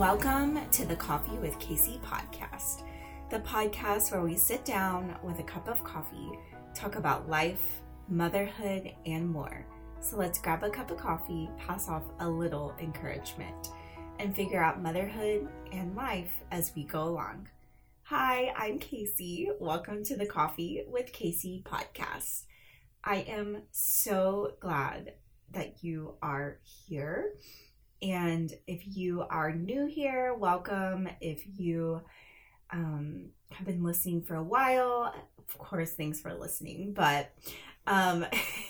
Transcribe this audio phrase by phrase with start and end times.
[0.00, 2.84] Welcome to the Coffee with Kacey podcast,
[3.28, 6.30] the podcast where we sit down with a cup of coffee,
[6.74, 9.66] talk about life, motherhood, and more.
[10.00, 13.68] So let's grab a cup of coffee, pass off a little encouragement,
[14.18, 17.50] and figure out motherhood and life as we go along.
[18.04, 19.48] Hi, I'm Kacey.
[19.60, 22.44] Welcome to the Coffee with Kacey podcast.
[23.04, 25.12] I am so glad
[25.50, 26.58] that you are
[26.88, 27.34] here.
[28.02, 31.08] And if you are new here, welcome.
[31.20, 32.00] If you
[32.70, 36.94] um, have been listening for a while, of course, thanks for listening.
[36.94, 37.30] But
[37.86, 38.24] um,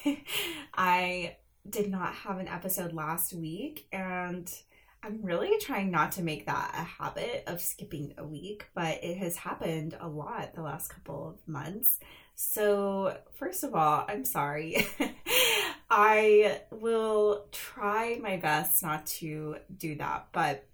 [0.74, 1.36] I
[1.68, 4.52] did not have an episode last week, and
[5.02, 9.16] I'm really trying not to make that a habit of skipping a week, but it
[9.18, 12.00] has happened a lot the last couple of months.
[12.34, 14.86] So, first of all, I'm sorry.
[15.90, 20.66] I will try my best not to do that, but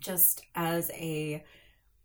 [0.00, 1.44] just as a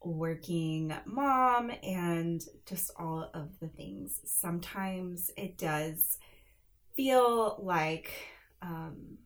[0.02, 6.18] working mom and just all of the things, sometimes it does
[6.96, 8.12] feel like
[8.62, 9.18] um,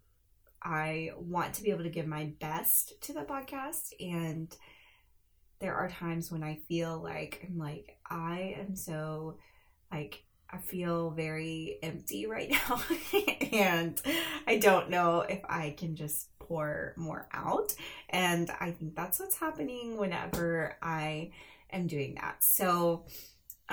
[0.64, 4.56] I want to be able to give my best to the podcast and
[5.60, 9.38] there are times when I feel like I'm like I am so
[9.92, 12.82] like I feel very empty right now
[13.52, 14.02] and
[14.48, 17.74] I don't know if I can just pour more out
[18.10, 21.32] and I think that's what's happening whenever I
[21.72, 22.44] am doing that.
[22.44, 23.06] So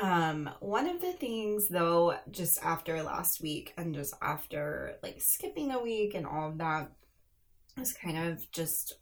[0.01, 5.71] um one of the things though just after last week and just after like skipping
[5.71, 6.93] a week and all of that
[7.79, 8.97] was kind of just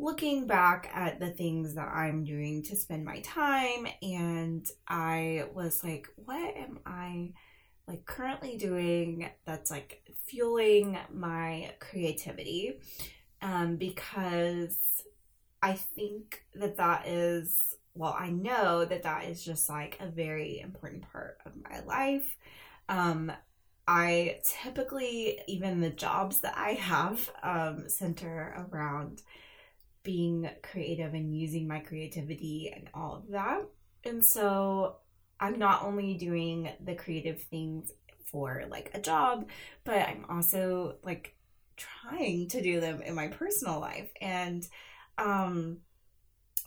[0.00, 5.84] looking back at the things that I'm doing to spend my time, and I was
[5.84, 7.34] like, what am I
[7.86, 12.80] like currently doing that's like fueling my creativity?
[13.42, 15.04] Um, because
[15.62, 20.60] I think that that is, well, I know that that is just like a very
[20.60, 22.36] important part of my life.
[22.88, 23.30] Um,
[23.86, 29.22] I typically, even the jobs that I have, um, center around
[30.02, 33.62] being creative and using my creativity and all of that.
[34.04, 34.96] And so
[35.38, 37.90] I'm not only doing the creative things
[38.26, 39.48] for like a job,
[39.84, 41.34] but I'm also like
[41.76, 44.10] trying to do them in my personal life.
[44.20, 44.66] And
[45.18, 45.78] um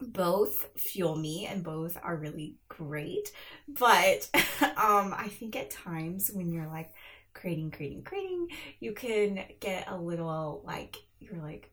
[0.02, 3.32] both fuel me and both are really great.
[3.68, 4.30] But
[4.62, 6.94] um I think at times when you're like
[7.34, 11.72] creating, creating, creating, you can get a little like you're like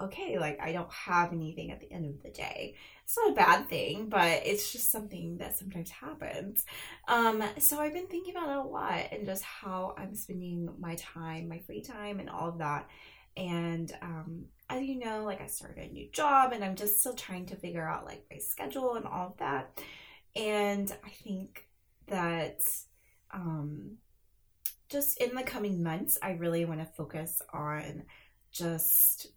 [0.00, 2.76] okay, like I don't have anything at the end of the day.
[3.04, 6.64] It's not a bad thing, but it's just something that sometimes happens.
[7.06, 10.94] Um, so I've been thinking about it a lot and just how I'm spending my
[10.96, 12.88] time, my free time, and all of that.
[13.36, 17.14] And um, as you know, like I started a new job and I'm just still
[17.14, 19.80] trying to figure out like my schedule and all of that.
[20.34, 21.68] And I think
[22.08, 22.60] that
[23.32, 23.98] um,
[24.88, 28.04] just in the coming months, I really want to focus on
[28.50, 29.28] just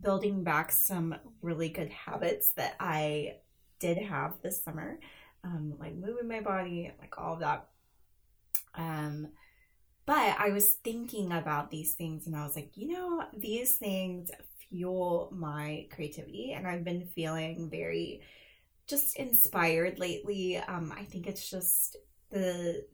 [0.00, 3.36] building back some really good habits that I
[3.78, 4.98] did have this summer,
[5.44, 7.68] um, like moving my body, like all of that.
[8.74, 9.28] Um,
[10.06, 14.30] but I was thinking about these things and I was like, you know, these things
[14.68, 18.22] fuel my creativity, and I've been feeling very
[18.86, 20.58] just inspired lately.
[20.58, 21.96] Um, I think it's just
[22.30, 22.84] the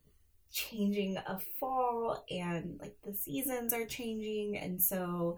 [0.53, 5.37] changing of fall and like the seasons are changing, and so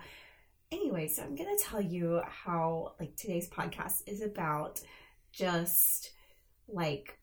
[0.71, 4.81] anyway, so I'm going to tell you how like today's podcast is about
[5.33, 6.13] just
[6.69, 7.19] like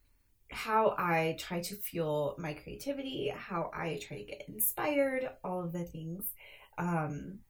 [0.50, 5.72] how I try to fuel my creativity, how I try to get inspired, all of
[5.72, 6.24] the things.
[6.78, 7.40] Um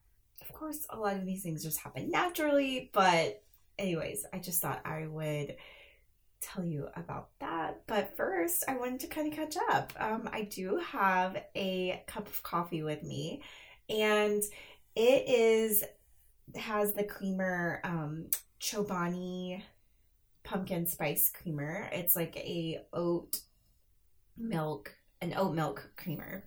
[0.43, 3.43] of course, a lot of these things just happen naturally, but
[3.79, 5.57] anyways, I just thought I would
[6.41, 7.83] tell you about that.
[7.87, 9.93] But first, I wanted to kind of catch up.
[9.99, 13.43] Um, I do have a cup of coffee with me,
[13.89, 14.43] and
[14.97, 15.85] it is
[16.57, 18.27] has the creamer um
[18.61, 19.63] Chobani
[20.45, 21.89] pumpkin spice creamer.
[21.93, 23.41] It's like a oat
[24.37, 26.45] milk, an oat milk creamer.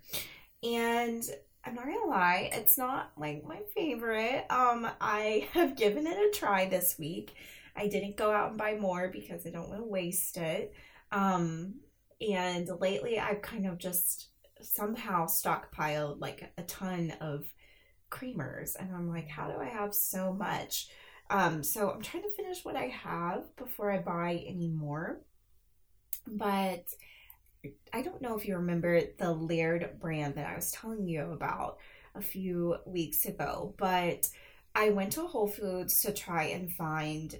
[0.64, 1.24] And
[1.66, 4.46] I'm not gonna lie, it's not like my favorite.
[4.50, 7.36] Um, I have given it a try this week.
[7.76, 10.74] I didn't go out and buy more because I don't want to waste it.
[11.12, 11.76] Um,
[12.22, 14.30] and lately I've kind of just
[14.62, 17.46] somehow stockpiled like a ton of
[18.09, 20.88] creamers and i'm like how do i have so much
[21.30, 25.21] um so i'm trying to finish what i have before i buy any more
[26.25, 26.86] but
[27.94, 31.77] i don't know if you remember the laird brand that i was telling you about
[32.15, 34.27] a few weeks ago but
[34.77, 37.36] I went to Whole Foods to try and find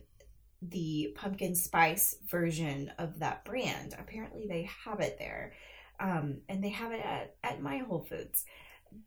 [0.60, 3.96] the pumpkin spice version of that brand.
[4.00, 5.54] Apparently, they have it there.
[6.00, 8.44] Um, and they have it at, at my Whole Foods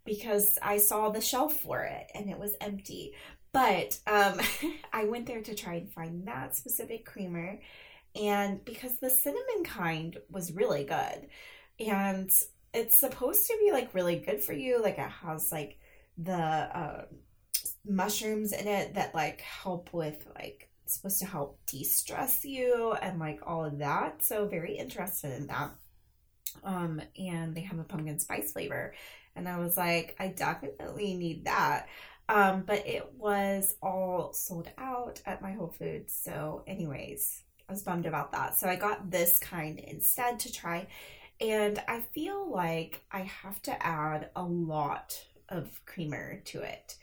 [0.05, 3.15] because I saw the shelf for it and it was empty.
[3.53, 4.41] But um,
[4.93, 7.61] I went there to try and find that specific creamer.
[8.21, 11.29] And because the cinnamon kind was really good.
[11.79, 12.31] And
[12.73, 14.83] it's supposed to be like really good for you.
[14.83, 15.79] Like it has like
[16.19, 17.05] the uh,
[17.87, 23.41] mushrooms in it that like help with like supposed to help de-stress you and like
[23.47, 24.25] all of that.
[24.25, 25.71] So very interested in that.
[26.65, 28.95] Um, and they have a pumpkin spice flavor.
[29.37, 31.87] And I was like, I definitely need that.
[32.29, 36.15] Um, but it was all sold out at my Whole Foods.
[36.15, 38.57] So, anyways, I was bummed about that.
[38.57, 40.87] So I got this kind instead to try.
[41.41, 46.97] And I feel like I have to add a lot of creamer to it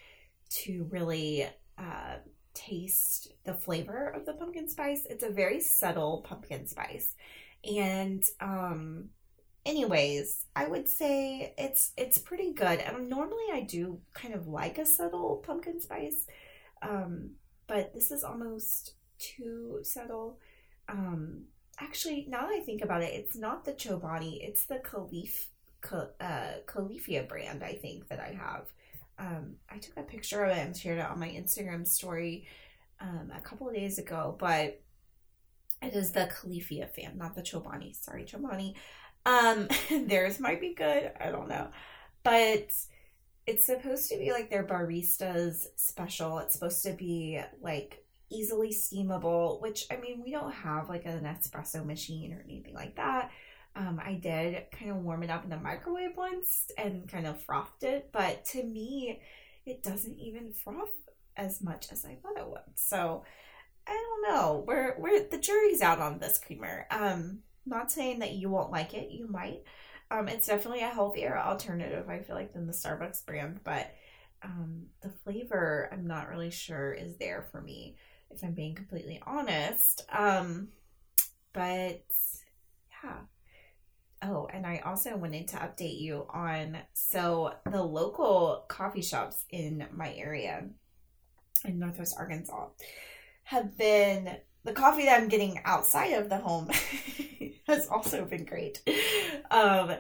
[0.50, 1.48] to really
[1.78, 2.16] uh,
[2.54, 5.06] taste the flavor of the pumpkin spice.
[5.10, 7.16] It's a very subtle pumpkin spice.
[7.64, 9.10] And um
[9.68, 12.80] anyways, I would say it's it's pretty good.
[12.80, 16.25] And normally I do kind of like a subtle pumpkin spice.
[16.81, 17.31] Um
[17.68, 20.40] but this is almost too subtle.
[20.90, 21.46] Um
[21.80, 25.50] actually now that I think about it, it's not the Chobani, it's the Calif
[26.19, 28.66] uh Califia brand I think that I have
[29.19, 32.48] um, I took a picture of it and shared it on my Instagram story
[33.00, 34.81] um, a couple of days ago, but
[35.81, 37.96] it is the Califia fan, not the Chobani.
[37.96, 38.75] Sorry, Chobani.
[39.28, 39.68] Um,
[40.08, 41.12] theirs might be good.
[41.20, 41.68] I don't know.
[42.24, 42.72] But
[43.46, 46.40] it's supposed to be like their baristas special.
[46.40, 51.24] It's supposed to be like easily steamable, which I mean, we don't have like an
[51.24, 53.32] espresso machine or anything like that.
[53.76, 57.42] Um, I did kind of warm it up in the microwave once and kind of
[57.44, 59.22] frothed it, but to me,
[59.66, 60.90] it doesn't even froth
[61.36, 62.60] as much as I thought it would.
[62.76, 63.24] So
[63.88, 64.64] I don't know.
[64.66, 66.88] We're we're the jury's out on this creamer.
[66.90, 69.12] Um, not saying that you won't like it.
[69.12, 69.64] You might.
[70.10, 72.10] Um, it's definitely a healthier alternative.
[72.10, 73.94] I feel like than the Starbucks brand, but
[74.44, 77.98] um, the flavor I'm not really sure is there for me.
[78.30, 80.06] If I'm being completely honest.
[80.12, 80.69] Um,
[81.54, 82.04] but
[83.04, 83.18] yeah
[84.24, 89.86] Oh, and I also wanted to update you on so the local coffee shops in
[89.94, 90.68] my area
[91.64, 92.69] in Northwest Arkansas
[93.44, 94.38] have been
[94.68, 96.69] the coffee that I'm getting outside of the home
[97.68, 98.81] has also been great.
[99.50, 99.94] Um,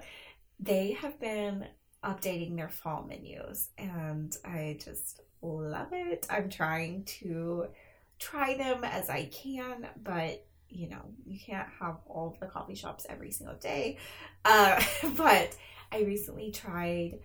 [0.59, 1.65] they have been
[2.03, 6.27] updating their fall menus and I just love it.
[6.29, 7.67] I'm trying to
[8.19, 13.05] try them as I can, but you know, you can't have all the coffee shops
[13.07, 13.97] every single day.
[14.43, 14.83] Uh,
[15.15, 15.55] but
[15.93, 17.19] I recently tried,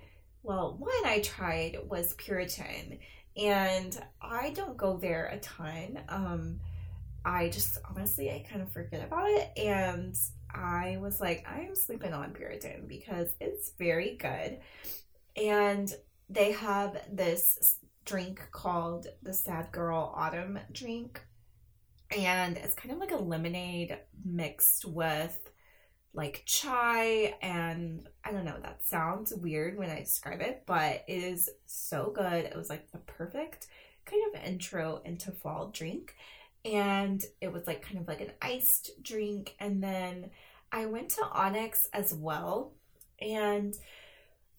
[0.44, 3.00] well, one I tried was Puritan,
[3.37, 5.99] and I don't go there a ton.
[6.09, 6.61] Um,
[7.25, 10.15] I just honestly, I kind of forget about it, and
[10.55, 14.59] I was like, I'm sleeping on Puritan because it's very good.
[15.37, 15.93] And
[16.29, 21.21] they have this drink called the Sad Girl Autumn drink
[22.17, 25.39] and it's kind of like a lemonade mixed with
[26.15, 31.23] like chai and I don't know, that sounds weird when I describe it, but it
[31.23, 32.44] is so good.
[32.44, 33.69] It was like the perfect
[34.05, 36.15] kind of intro into fall drink.
[36.65, 39.55] And it was like kind of like an iced drink.
[39.59, 40.31] And then
[40.71, 42.73] I went to Onyx as well.
[43.21, 43.75] And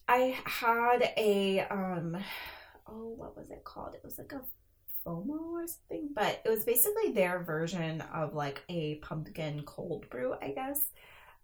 [0.07, 2.17] I had a um
[2.87, 3.95] oh what was it called?
[3.95, 4.41] It was like a
[5.05, 10.33] FOMO or something, but it was basically their version of like a pumpkin cold brew,
[10.41, 10.91] I guess.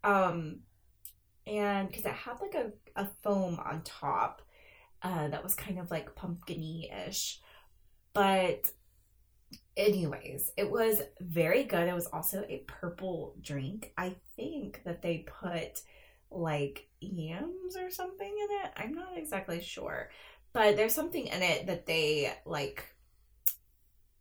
[0.04, 0.60] Um,
[1.48, 4.42] and because it had like a, a foam on top
[5.02, 7.40] uh, that was kind of like pumpkiny ish.
[8.14, 8.72] But,
[9.80, 11.88] anyways, it was very good.
[11.88, 13.94] It was also a purple drink.
[13.98, 15.82] I think that they put
[16.30, 18.72] like yams or something in it.
[18.76, 20.12] I'm not exactly sure.
[20.54, 22.86] But there's something in it that they like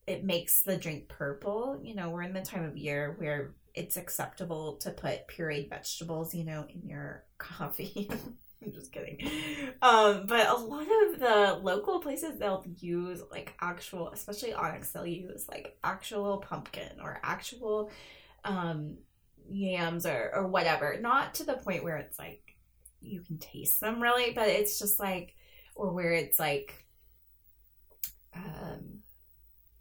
[0.06, 1.80] it makes the drink purple.
[1.82, 6.34] You know, we're in the time of year where it's acceptable to put pureed vegetables,
[6.34, 8.08] you know, in your coffee.
[8.64, 9.18] I'm just kidding.
[9.82, 15.06] Um, but a lot of the local places they'll use like actual, especially Onyx, they'll
[15.06, 17.90] use like actual pumpkin or actual
[18.44, 18.98] um,
[19.48, 20.98] yams or, or whatever.
[21.00, 22.56] Not to the point where it's like
[23.00, 25.34] you can taste them really, but it's just like,
[25.74, 26.84] or where it's like,
[28.34, 29.02] um,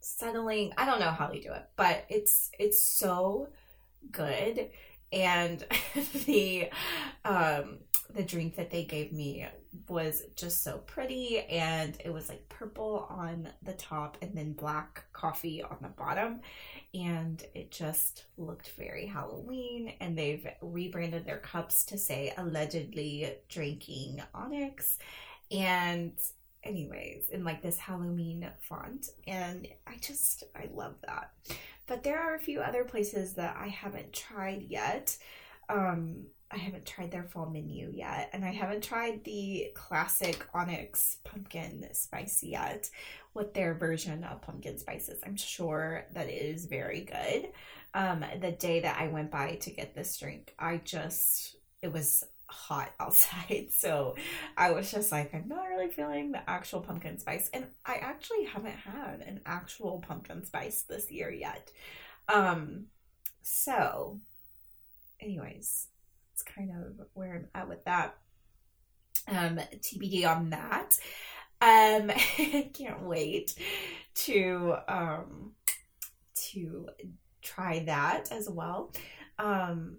[0.01, 0.74] settling.
[0.77, 3.50] I don't know how they do it, but it's it's so
[4.12, 4.69] good.
[5.12, 5.66] And
[6.26, 6.70] the
[7.26, 7.80] um
[8.16, 9.46] the drink that they gave me
[9.90, 15.04] was just so pretty and it was like purple on the top and then black
[15.14, 16.40] coffee on the bottom
[16.94, 24.22] and it just looked very halloween and they've rebranded their cups to say allegedly drinking
[24.34, 24.98] onyx
[25.52, 26.14] and
[26.64, 31.32] anyways in like this halloween font and i just i love that
[31.88, 35.17] but there are a few other places that i haven't tried yet
[35.70, 41.17] um I haven't tried their fall menu yet, and I haven't tried the classic Onyx
[41.25, 42.89] pumpkin spice yet
[43.34, 45.20] with their version of pumpkin spices.
[45.25, 47.50] I'm sure that it is very good.
[47.94, 52.24] Um, the day that I went by to get this drink, I just, it was
[52.48, 54.16] hot outside, so
[54.56, 58.46] I was just like, I'm not really feeling the actual pumpkin spice, and I actually
[58.46, 61.72] haven't had an actual pumpkin spice this year yet.
[62.27, 62.88] Um,
[63.42, 64.20] so,
[65.22, 65.88] anyways
[66.38, 68.16] it's kind of where I'm at with that.
[69.27, 70.96] Um, TBD on that.
[71.60, 72.10] Um,
[72.74, 73.56] can't wait
[74.13, 75.54] to um
[76.51, 76.89] to
[77.42, 78.94] try that as well.
[79.39, 79.98] Um,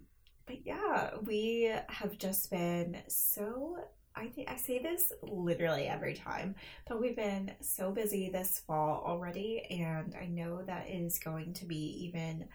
[0.49, 3.77] but yeah, we have just been so
[4.17, 6.57] I think I say this literally every time,
[6.89, 11.67] but we've been so busy this fall already, and I know that is going to
[11.67, 12.49] be even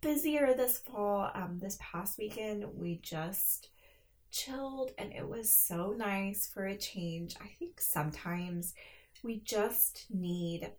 [0.00, 1.30] busier this fall.
[1.34, 3.68] Um, this past weekend, we just
[4.30, 7.36] chilled and it was so nice for a change.
[7.40, 8.72] I think sometimes
[9.22, 10.72] we just need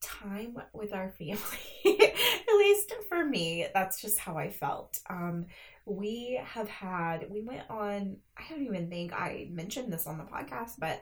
[0.00, 1.38] time with our family.
[1.86, 5.00] At least for me, that's just how I felt.
[5.08, 5.46] Um,
[5.88, 10.24] we have had, we went on, I don't even think I mentioned this on the
[10.24, 11.00] podcast, but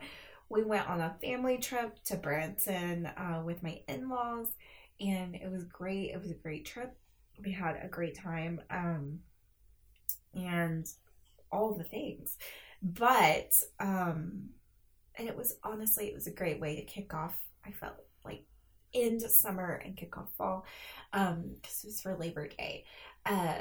[0.48, 4.48] we went on a family trip to Branson uh, with my in laws,
[5.00, 6.10] and it was great.
[6.10, 6.96] It was a great trip
[7.44, 9.18] we had a great time um
[10.34, 10.86] and
[11.50, 12.36] all the things
[12.82, 14.48] but um
[15.16, 18.44] and it was honestly it was a great way to kick off i felt like
[18.94, 20.64] end summer and kick off fall
[21.12, 22.84] um because it was for labor day
[23.26, 23.56] uh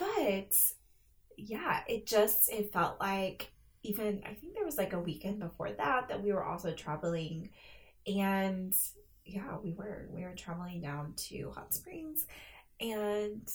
[0.00, 0.56] but
[1.38, 3.52] yeah it just it felt like
[3.82, 7.50] even i think there was like a weekend before that that we were also traveling
[8.06, 8.74] and
[9.24, 12.26] yeah we were we were traveling down to hot springs
[12.80, 13.48] and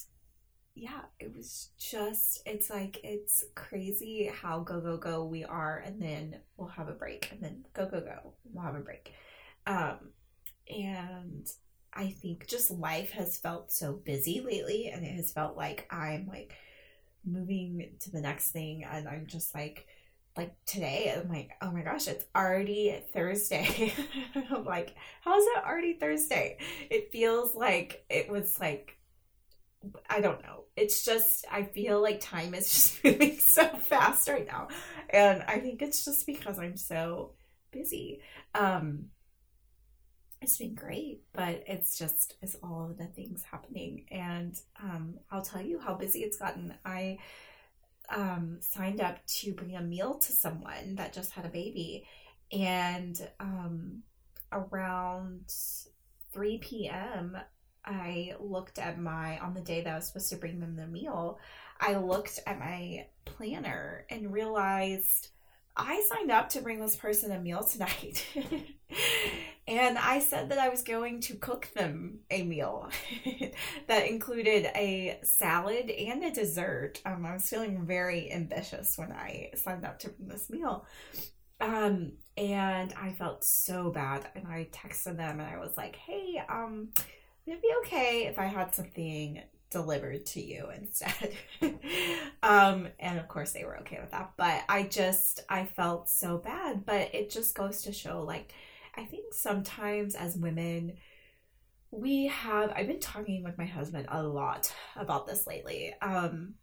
[0.76, 6.02] yeah, it was just, it's like, it's crazy how go, go, go we are, and
[6.02, 9.14] then we'll have a break, and then go, go, go, we'll have a break.
[9.66, 10.10] Um,
[10.70, 11.50] and
[11.96, 16.28] I think just life has felt so busy lately, and it has felt like I'm
[16.28, 16.54] like
[17.26, 19.88] moving to the next thing, and I'm just like,
[20.38, 23.94] like today, I'm like, oh my gosh, it's already Thursday.
[24.52, 26.58] I'm like, how is it already Thursday?
[26.90, 28.98] It feels like it was like
[30.10, 30.64] I don't know.
[30.76, 34.70] It's just I feel like time is just moving so fast right now.
[35.10, 37.34] And I think it's just because I'm so
[37.72, 38.22] busy.
[38.54, 39.06] Um
[40.42, 45.42] it's been great, but it's just it's all of the things happening and um I'll
[45.42, 46.74] tell you how busy it's gotten.
[46.86, 47.20] I
[48.10, 52.06] um signed up to bring a meal to someone that just had a baby
[52.52, 54.04] and um
[54.52, 55.52] around
[56.32, 57.38] 3 p.m.
[57.86, 60.88] I looked at my, on the day that I was supposed to bring them the
[60.88, 61.40] meal,
[61.80, 65.30] I looked at my planner and realized
[65.78, 68.26] I signed up to bring this person a meal tonight.
[69.68, 72.90] and I said that I was going to cook them a meal
[73.88, 77.02] that included a salad and a dessert.
[77.04, 80.86] Um, I was feeling very ambitious when I signed up to bring this meal.
[81.60, 84.28] Um, and I felt so bad.
[84.36, 86.90] And I texted them and I was like, hey, um,
[87.48, 89.42] it'd be okay if I had something
[89.72, 91.34] delivered to you instead.
[92.44, 94.34] um, and of course, they were okay with that.
[94.38, 96.86] But I just, I felt so bad.
[96.86, 98.54] But it just goes to show like,
[98.98, 100.94] I think sometimes as women,
[101.92, 105.94] we have, I've been talking with my husband a lot about this lately.
[106.02, 106.56] Um,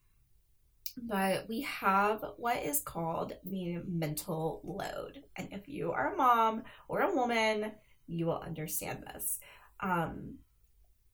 [0.97, 5.23] but we have what is called the mental load.
[5.37, 7.73] And if you are a mom or a woman,
[8.07, 9.39] you will understand this.
[9.81, 10.39] Um,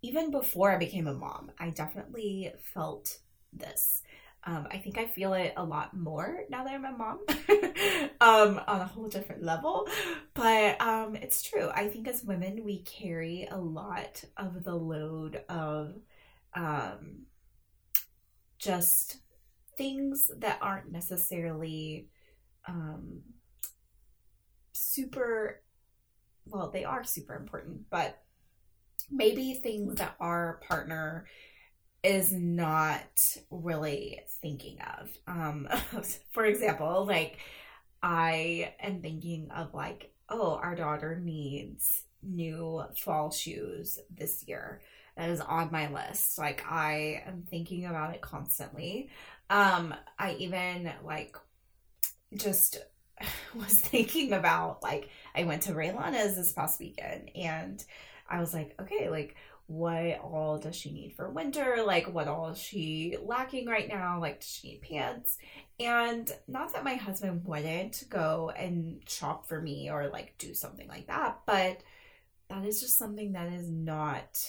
[0.03, 3.19] even before I became a mom, I definitely felt
[3.53, 4.03] this.
[4.45, 7.19] Um, I think I feel it a lot more now that I'm a mom
[8.21, 9.87] um, on a whole different level.
[10.35, 11.71] But um, it's true.
[11.75, 15.95] I think as women, we carry a lot of the load of
[16.55, 17.27] um,
[18.59, 19.19] just
[19.77, 22.09] things that aren't necessarily
[22.67, 23.21] um,
[24.73, 25.63] super,
[26.47, 28.23] well, they are super important, but
[29.11, 31.27] maybe things that our partner
[32.09, 35.11] is not really thinking of.
[35.27, 35.69] Um,
[36.31, 37.39] for example, like
[38.03, 44.81] I am thinking of like, oh, our daughter needs new fall shoes this year.
[45.19, 46.39] That is on my list.
[46.39, 49.11] Like I am thinking about it constantly.
[49.51, 51.37] Um, I even like
[52.35, 52.79] just
[53.55, 57.85] was thinking about like I went to Raylana's this past weekend and
[58.31, 59.37] I was like, okay, like
[59.69, 61.83] what all does she need for winter?
[61.87, 64.19] Like, what all is she lacking right now?
[64.19, 65.37] Like, does she need pants?
[65.79, 70.89] And not that my husband wouldn't go and shop for me or like do something
[70.89, 71.83] like that, but
[72.49, 74.43] that is just something that is not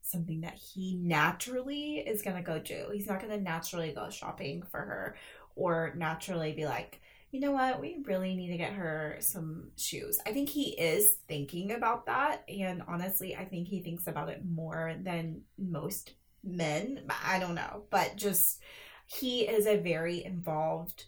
[0.00, 2.86] something that he naturally is going to go do.
[2.92, 5.16] He's not going to naturally go shopping for her
[5.56, 7.00] or naturally be like,
[7.32, 10.20] you know what, we really need to get her some shoes.
[10.26, 12.44] I think he is thinking about that.
[12.46, 16.12] And honestly, I think he thinks about it more than most
[16.44, 17.00] men.
[17.24, 17.84] I don't know.
[17.88, 18.60] But just,
[19.06, 21.06] he is a very involved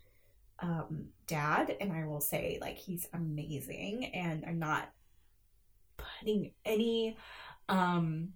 [0.60, 1.76] um, dad.
[1.78, 4.06] And I will say, like, he's amazing.
[4.14, 4.90] And I'm not
[5.98, 7.18] putting any,
[7.68, 8.30] um,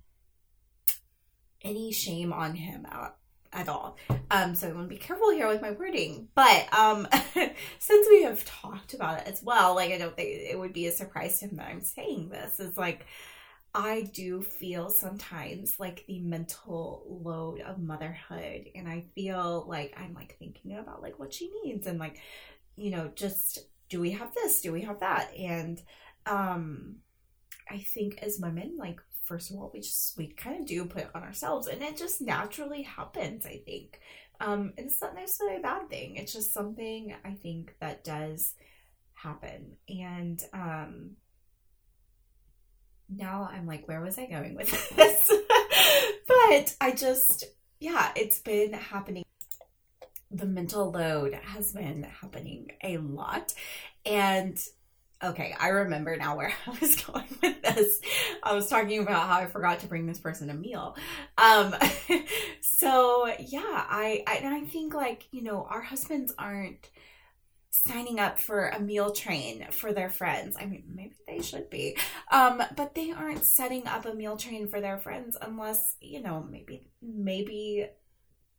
[1.63, 3.17] any shame on him out
[3.53, 3.97] at all.
[4.31, 6.29] Um, so I want to be careful here with my wording.
[6.35, 7.09] But um,
[7.79, 10.87] since we have talked about it as well, like I don't think it would be
[10.87, 12.61] a surprise to him that I'm saying this.
[12.61, 13.07] Is like
[13.75, 20.15] I do feel sometimes like the mental load of motherhood, and I feel like I'm
[20.15, 22.21] like thinking about like what she needs and like
[22.77, 25.81] you know just do we have this, do we have that, and
[26.27, 26.97] um,
[27.71, 31.09] I think as women like first of all, we just we kind of do put
[31.15, 33.45] on ourselves, and it just naturally happens.
[33.45, 34.01] I think,
[34.41, 36.17] um, and it's not necessarily a bad thing.
[36.17, 38.55] It's just something I think that does
[39.15, 41.11] happen, and um,
[43.09, 45.31] now I'm like, where was I going with this?
[46.27, 47.45] but I just,
[47.79, 49.25] yeah, it's been happening.
[50.31, 53.53] The mental load has been happening a lot,
[54.07, 54.59] and
[55.23, 58.01] okay, I remember now where I was going with this.
[58.43, 60.97] I was talking about how I forgot to bring this person a meal.
[61.37, 61.75] Um,
[62.61, 66.89] so yeah, I, I and I think like you know our husbands aren't
[67.71, 70.57] signing up for a meal train for their friends.
[70.59, 71.97] I mean, maybe they should be,
[72.31, 76.47] um, but they aren't setting up a meal train for their friends unless you know
[76.49, 77.89] maybe maybe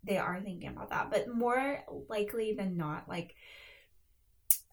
[0.04, 1.12] they are thinking about that.
[1.12, 3.36] But more likely than not, like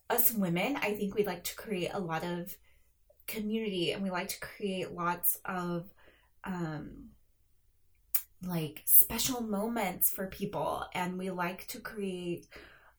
[0.08, 2.56] us women, I think we like to create a lot of
[3.26, 5.90] community and we like to create lots of
[6.44, 7.08] um
[8.42, 12.46] like special moments for people and we like to create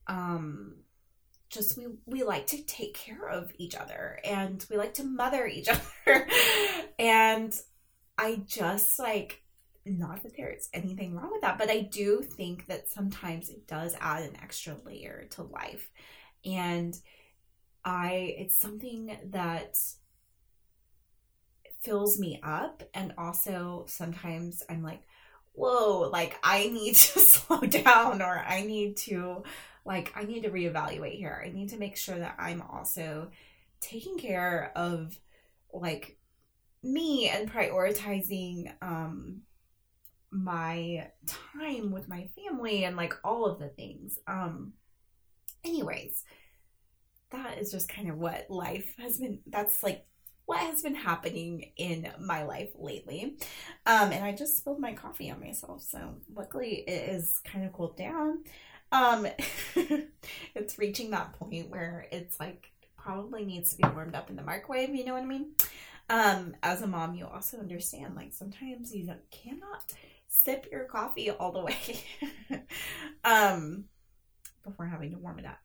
[0.07, 0.73] um
[1.49, 5.47] just we we like to take care of each other and we like to mother
[5.47, 5.69] each
[6.07, 6.27] other.
[6.99, 7.57] And
[8.17, 9.43] i just like
[9.85, 13.95] not that there's anything wrong with that but i do think that sometimes it does
[14.01, 15.89] add an extra layer to life
[16.45, 16.95] and
[17.83, 19.77] I it's something that
[21.81, 25.03] fills me up and also sometimes I'm like
[25.53, 29.43] whoa like I need to slow down or I need to
[29.87, 31.41] like I need to reevaluate here.
[31.43, 33.31] I need to make sure that I'm also
[33.79, 35.17] taking care of
[35.73, 36.17] like
[36.83, 39.41] me and prioritizing um
[40.29, 44.19] my time with my family and like all of the things.
[44.27, 44.73] Um
[45.67, 46.23] anyways,
[47.31, 50.05] that is just kind of what life has been that's like
[50.45, 53.35] what has been happening in my life lately.
[53.85, 57.73] Um, and I just spilled my coffee on myself, so luckily it is kind of
[57.73, 58.45] cooled down.
[58.93, 59.27] Um,
[60.55, 64.41] it's reaching that point where it's like probably needs to be warmed up in the
[64.41, 65.51] microwave, you know what I mean?
[66.09, 69.93] Um, as a mom, you also understand like sometimes you cannot
[70.29, 72.01] sip your coffee all the way
[73.25, 73.85] um,
[74.67, 75.59] before having to warm it up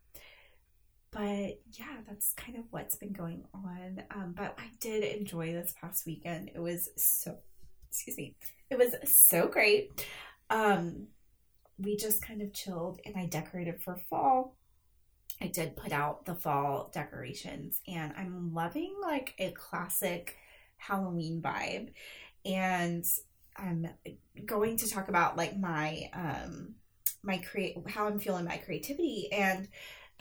[1.12, 4.02] but yeah, that's kind of what's been going on.
[4.10, 6.50] Um, but I did enjoy this past weekend.
[6.54, 7.36] It was so,
[7.88, 8.34] excuse me,
[8.70, 10.06] it was so great.
[10.48, 11.08] Um,
[11.78, 14.56] we just kind of chilled and I decorated for fall.
[15.40, 20.36] I did put out the fall decorations and I'm loving like a classic
[20.78, 21.90] Halloween vibe.
[22.46, 23.04] And
[23.54, 23.88] I'm
[24.46, 26.76] going to talk about like my um
[27.22, 29.68] my create how I'm feeling my creativity and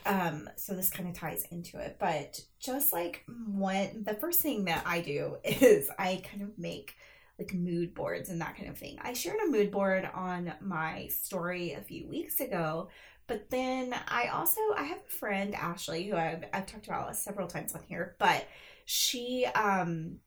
[0.06, 1.98] um, so this kind of ties into it.
[2.00, 6.96] But just like when the first thing that I do is I kind of make
[7.40, 9.00] like mood boards and that kind of thing.
[9.02, 12.90] I shared a mood board on my story a few weeks ago,
[13.28, 17.48] but then I also I have a friend Ashley who I've I've talked about several
[17.48, 18.48] times on here, but
[18.86, 20.18] she um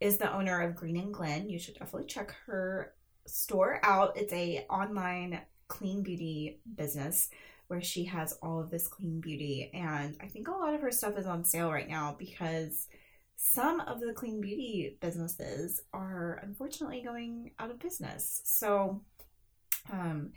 [0.00, 1.50] is the owner of Green and Glen.
[1.50, 2.94] You should definitely check her
[3.26, 4.16] store out.
[4.16, 7.30] It's a online clean beauty business
[7.68, 10.90] where she has all of this clean beauty and I think a lot of her
[10.90, 12.88] stuff is on sale right now because
[13.36, 18.42] some of the clean beauty businesses are unfortunately going out of business.
[18.44, 19.02] So
[19.90, 20.32] um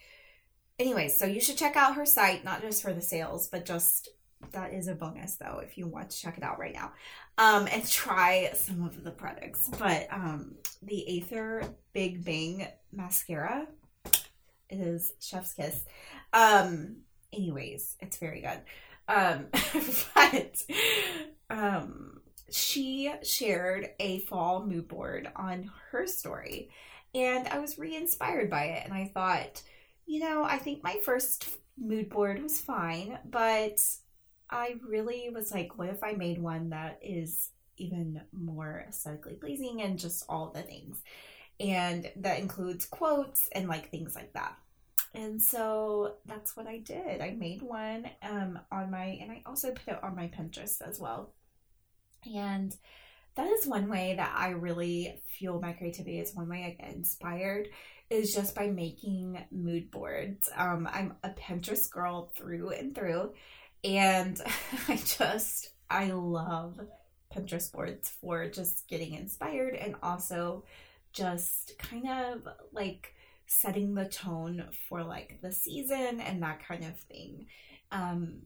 [0.77, 4.09] anyway, so you should check out her site not just for the sales but just
[4.51, 6.91] that is a bonus though if you want to check it out right now
[7.37, 13.65] um and try some of the products but um the aether big bang mascara
[14.79, 15.85] is chef's kiss
[16.33, 16.97] um
[17.31, 18.59] anyways it's very good
[19.07, 19.47] um
[20.15, 20.63] but
[21.49, 26.69] um she shared a fall mood board on her story
[27.15, 29.61] and i was re-inspired by it and i thought
[30.05, 33.79] you know i think my first mood board was fine but
[34.53, 39.81] I really was like, what if I made one that is even more aesthetically pleasing
[39.81, 41.01] and just all the things?
[41.59, 44.55] And that includes quotes and like things like that.
[45.15, 47.21] And so that's what I did.
[47.21, 50.99] I made one um, on my, and I also put it on my Pinterest as
[50.99, 51.33] well.
[52.35, 52.75] And
[53.35, 56.19] that is one way that I really fuel my creativity.
[56.19, 57.67] It's one way I get inspired
[58.09, 60.49] is just by making mood boards.
[60.55, 63.33] Um, I'm a Pinterest girl through and through.
[63.83, 64.39] And
[64.87, 66.79] I just, I love
[67.35, 70.63] Pinterest boards for just getting inspired and also
[71.11, 73.13] just kind of like
[73.45, 77.47] setting the tone for like the season and that kind of thing.
[77.91, 78.39] Um,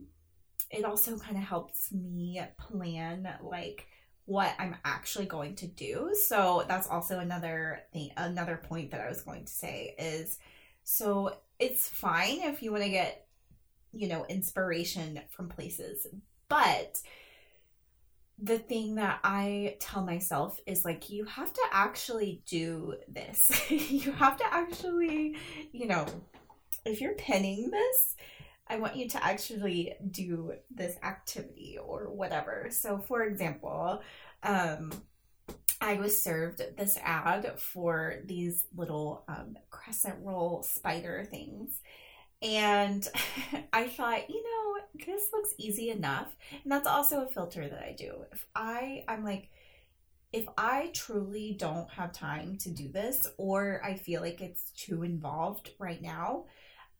[0.69, 3.88] it also kind of helps me plan like
[4.25, 6.13] what I'm actually going to do.
[6.27, 10.38] So that's also another thing, another point that I was going to say is
[10.83, 13.27] so it's fine if you want to get
[13.97, 16.07] you know, inspiration from places.
[16.49, 17.01] But
[18.39, 23.50] the thing that I tell myself is like, you have to actually do this.
[23.71, 25.36] you have to actually,
[25.71, 26.06] you know,
[26.86, 28.15] if you're pinning this,
[28.67, 32.67] I want you to actually do this activity or whatever.
[32.69, 34.02] So, for example,
[34.43, 34.91] um,
[35.80, 41.82] I was served this ad for these little um, crescent roll spider things.
[42.41, 43.08] And
[43.73, 46.36] I thought, you know, this looks easy enough.
[46.63, 48.26] And that's also a filter that I do.
[48.32, 49.50] If I, I'm like,
[50.34, 55.04] if I truly don't have time to do this or I feel like it's too
[55.04, 56.45] involved right now,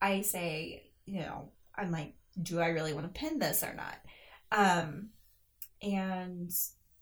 [0.02, 3.96] I say, you know, I'm like, do I really want to pin this or not?
[4.52, 5.10] Um,
[5.82, 6.52] and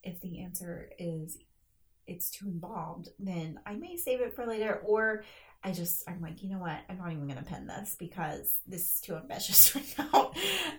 [0.03, 1.37] if the answer is
[2.07, 5.23] it's too involved, then I may save it for later or
[5.65, 6.79] I just I'm like, you know what?
[6.87, 10.31] I'm not even gonna pen this because this is too ambitious right now.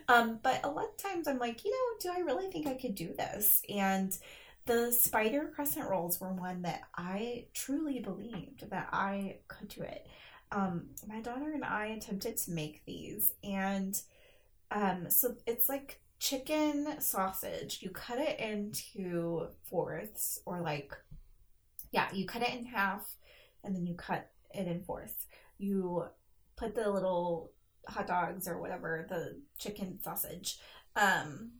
[0.07, 2.73] Um, but a lot of times I'm like, you know, do I really think I
[2.73, 3.61] could do this?
[3.67, 4.17] And
[4.65, 10.07] the spider crescent rolls were one that I truly believed that I could do it.
[10.53, 13.99] Um, my daughter and I attempted to make these, and
[14.71, 17.79] um, so it's like chicken sausage.
[17.81, 20.93] You cut it into fourths, or like,
[21.91, 23.15] yeah, you cut it in half,
[23.65, 24.31] and then you cut
[24.65, 25.27] in fourths.
[25.57, 26.05] You
[26.55, 27.51] put the little
[27.87, 30.57] hot dogs or whatever, the chicken sausage,
[30.95, 31.51] um,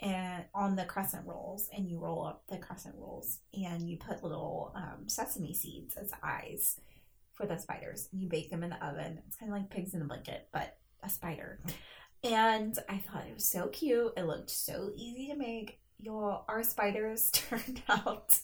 [0.00, 4.22] and on the crescent rolls, and you roll up the crescent rolls, and you put
[4.22, 6.80] little um, sesame seeds as eyes
[7.34, 8.08] for the spiders.
[8.12, 9.22] And you bake them in the oven.
[9.26, 11.60] It's kind of like pigs in a blanket, but a spider.
[12.24, 14.12] And I thought it was so cute.
[14.16, 15.80] It looked so easy to make.
[15.98, 18.38] Your our spiders turned out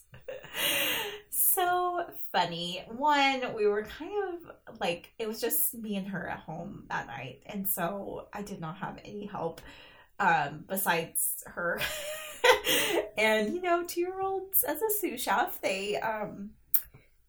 [2.33, 2.83] funny.
[2.89, 7.07] One, we were kind of like, it was just me and her at home that
[7.07, 7.43] night.
[7.45, 9.61] And so I did not have any help
[10.19, 11.79] um, besides her.
[13.17, 16.49] and, you know, two year olds as a sous chef, they, um,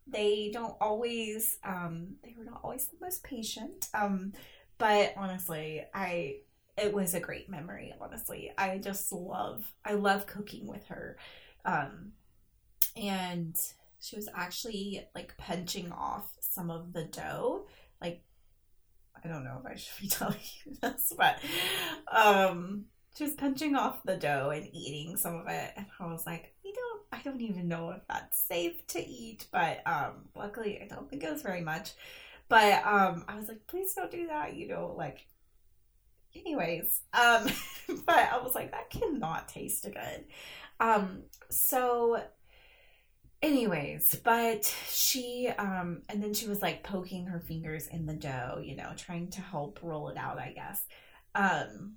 [0.07, 3.89] they don't always, um, they were not always the most patient.
[3.93, 4.33] Um,
[4.79, 6.37] but honestly, I,
[6.79, 8.53] it was a great memory, honestly.
[8.57, 11.19] I just love, I love cooking with her.
[11.67, 12.13] Um,
[12.97, 13.55] and
[14.05, 17.67] she was actually like punching off some of the dough.
[18.03, 18.23] Like,
[19.25, 21.39] I don't know if I should be telling you this, but
[22.13, 22.85] um,
[23.17, 26.53] she was punching off the dough and eating some of it, and I was like,
[26.63, 30.87] you know, I don't even know if that's safe to eat, but um, luckily I
[30.87, 31.93] don't think it was very much.
[32.49, 35.27] But um, I was like, please don't do that, you know, like.
[36.37, 37.47] Anyways, um,
[38.07, 40.25] but I was like, that cannot taste good.
[40.81, 42.21] Um, so
[43.45, 48.59] anyways but she um and then she was like poking her fingers in the dough
[48.63, 50.87] you know trying to help roll it out i guess
[51.35, 51.97] um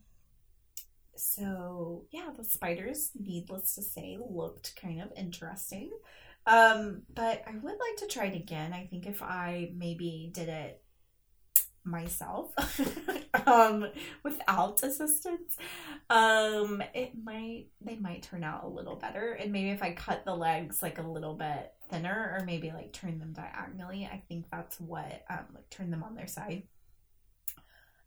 [1.16, 5.90] so yeah the spiders needless to say looked kind of interesting
[6.48, 8.74] Um, but I would like to try it again.
[8.74, 10.82] I think if I maybe did it
[11.88, 12.52] myself
[13.48, 13.88] um
[14.24, 15.58] without assistance.
[16.10, 19.32] Um it might they might turn out a little better.
[19.32, 22.92] And maybe if i cut the legs like a little bit thinner or maybe like
[22.92, 26.64] turn them diagonally i think that's what um like turn them on their side.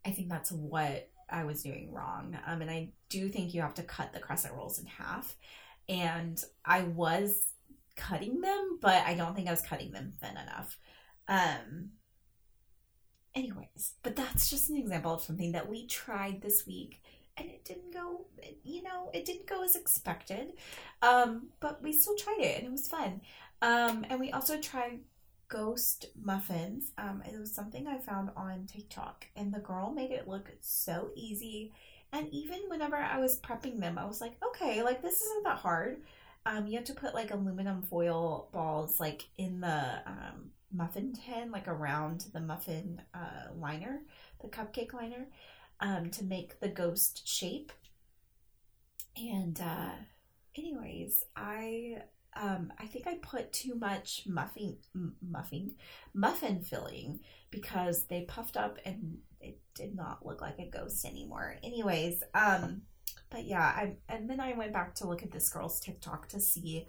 [0.04, 2.36] I think that's what i was doing wrong.
[2.46, 5.34] Um and i do think you have to cut the crescent rolls in half.
[5.88, 7.42] And i was
[7.96, 10.78] cutting them but i don't think i was cutting them thin enough.
[11.28, 11.90] Um
[13.34, 17.00] anyways but that's just an example of something that we tried this week
[17.36, 18.26] and it didn't go
[18.62, 20.52] you know it didn't go as expected.
[21.02, 23.20] Um but we still tried it and it was fun.
[23.62, 25.00] Um and we also tried
[25.48, 26.92] ghost muffins.
[26.98, 31.10] Um it was something i found on tiktok and the girl made it look so
[31.16, 31.72] easy.
[32.12, 35.58] And even whenever i was prepping them i was like okay like this isn't that
[35.58, 36.02] hard.
[36.46, 41.50] Um you have to put like aluminum foil balls like in the um muffin tin,
[41.50, 44.02] like around the muffin uh, liner,
[44.40, 45.28] the cupcake liner,
[45.80, 47.72] um, to make the ghost shape.
[49.16, 49.92] And uh,
[50.56, 52.02] anyways, I
[52.36, 54.76] um, I think I put too much muffin
[55.20, 55.74] muffin
[56.14, 61.56] muffin filling because they puffed up and it did not look like a ghost anymore.
[61.62, 62.82] Anyways, um,
[63.30, 66.40] but yeah, I and then I went back to look at this girl's TikTok to
[66.40, 66.86] see.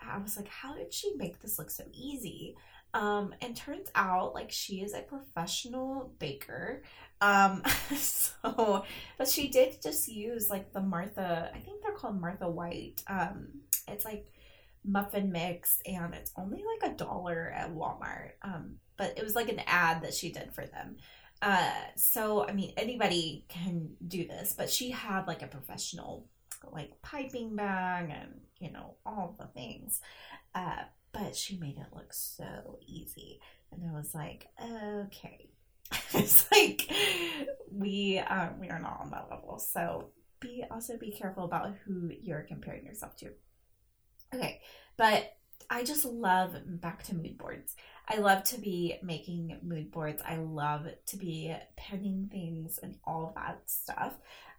[0.00, 2.56] I was like, how did she make this look so easy?
[2.94, 6.82] Um, and turns out like she is a professional baker.
[7.20, 7.62] Um,
[7.96, 8.84] so,
[9.18, 13.02] but she did just use like the Martha, I think they're called Martha White.
[13.06, 13.48] Um,
[13.88, 14.26] it's like
[14.84, 18.32] muffin mix and it's only like a dollar at Walmart.
[18.42, 20.96] Um, but it was like an ad that she did for them.
[21.42, 26.26] Uh, so I mean, anybody can do this, but she had like a professional
[26.72, 30.00] like piping bag and you know all the things.
[30.54, 30.84] Uh,
[31.16, 33.40] but she made it look so easy.
[33.72, 35.50] And I was like, okay.
[36.14, 36.90] it's like
[37.70, 39.58] we um, we are not on that level.
[39.58, 43.30] So be also be careful about who you're comparing yourself to.
[44.34, 44.60] Okay,
[44.96, 45.32] but
[45.70, 47.74] I just love back to mood boards.
[48.08, 50.22] I love to be making mood boards.
[50.26, 54.14] I love to be penning things and all that stuff.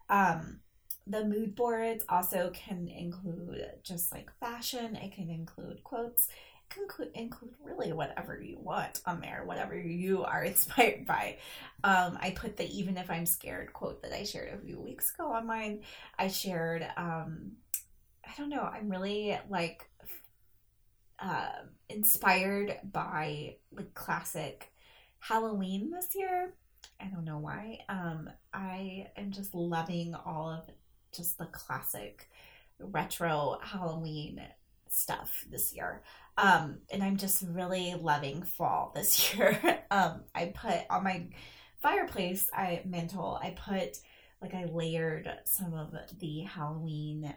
[0.10, 0.62] Um,
[1.10, 6.84] the mood boards also can include just like fashion, it can include quotes, it can
[6.84, 11.38] include, include really whatever you want on there, whatever you are inspired by.
[11.84, 15.14] Um, I put the even if I'm scared quote that I shared a few weeks
[15.14, 15.82] ago on mine.
[16.18, 17.54] I shared, um,
[18.26, 19.90] I don't know, I'm really like
[21.20, 21.50] uh,
[21.90, 24.72] inspired by like classic
[25.20, 26.54] Halloween this year.
[27.00, 27.80] I don't know why.
[27.90, 30.70] Um, I am just loving all of
[31.18, 32.30] just the classic
[32.80, 34.42] retro Halloween
[34.88, 36.04] stuff this year.
[36.38, 39.80] Um, and I'm just really loving fall this year.
[39.92, 41.28] um, I put on my
[41.82, 43.98] fireplace, I mantle, I put
[44.42, 47.34] like I layered some of the Halloween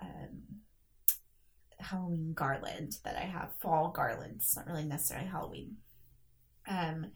[0.00, 0.60] um,
[1.80, 5.76] Halloween garland that I have, fall garlands, not really necessarily Halloween.
[6.68, 7.06] Um,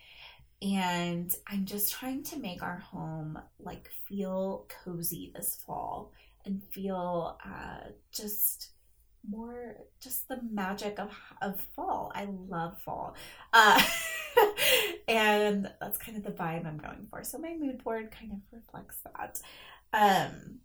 [0.65, 6.13] and I'm just trying to make our home like feel cozy this fall
[6.47, 8.71] and feel uh, just
[9.29, 11.11] more just the magic of
[11.43, 12.13] of fall.
[12.15, 13.15] I love fall.
[13.53, 13.83] Uh,
[15.09, 17.25] and that's kind of the vibe I'm going for.
[17.25, 19.41] So my mood board kind of reflects that.
[19.93, 20.61] Um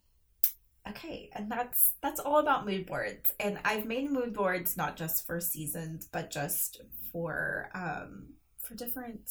[0.88, 3.34] okay, and that's that's all about mood boards.
[3.40, 6.82] And I've made mood boards not just for seasons, but just
[7.12, 9.30] for um for different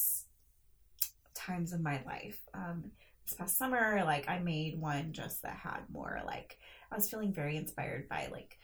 [1.38, 2.40] times of my life.
[2.52, 2.90] Um,
[3.24, 6.58] this past summer, like I made one just that had more like
[6.90, 8.58] I was feeling very inspired by like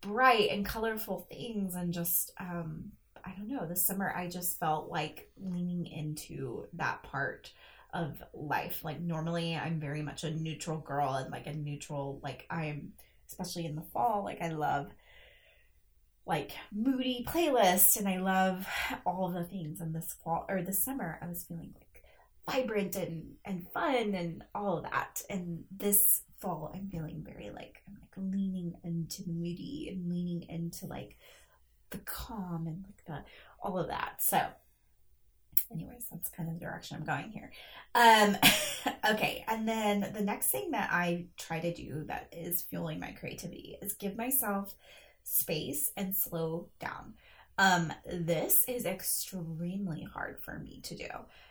[0.00, 2.92] bright and colorful things and just um
[3.24, 7.52] I don't know, this summer I just felt like leaning into that part
[7.92, 8.82] of life.
[8.82, 12.92] Like normally I'm very much a neutral girl and like a neutral like I'm
[13.28, 14.90] especially in the fall, like I love
[16.26, 18.66] like moody playlist and I love
[19.06, 21.89] all the things and this fall or this summer I was feeling like
[22.50, 25.22] vibrant and and fun and all of that.
[25.28, 30.44] And this fall, I'm feeling very like I'm like leaning into the moody and leaning
[30.48, 31.16] into like
[31.90, 33.24] the calm and like the
[33.62, 34.22] all of that.
[34.22, 34.40] So,
[35.72, 37.50] anyways, that's kind of the direction I'm going here.
[37.94, 38.36] Um,
[39.14, 43.12] okay, and then the next thing that I try to do that is fueling my
[43.12, 44.74] creativity is give myself
[45.22, 47.14] space and slow down.
[47.58, 51.08] Um, this is extremely hard for me to do.